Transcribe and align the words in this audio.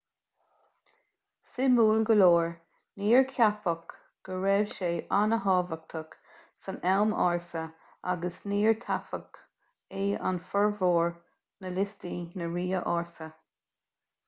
suimiúil 1.55 1.99
go 2.09 2.15
leor 2.21 2.47
níor 3.01 3.25
ceapadh 3.33 3.91
go 4.29 4.37
raibh 4.45 4.71
sé 4.79 4.87
an-tábhachtach 5.17 6.15
san 6.63 6.79
am 6.93 7.13
ársa 7.25 7.65
agus 8.15 8.39
níor 8.53 8.77
taifeadadh 8.87 9.37
é 9.99 10.01
ar 10.31 10.39
fhormhór 10.55 11.13
na 11.67 11.71
liostaí 11.77 12.15
na 12.43 12.49
ríthe 12.55 12.81
ársa 12.95 13.29